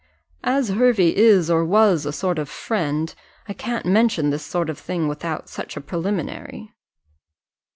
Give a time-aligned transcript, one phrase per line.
[0.43, 3.13] "As Hervey is or was a sort of a friend,
[3.47, 6.71] I can't mention this sort of thing without such a preliminary."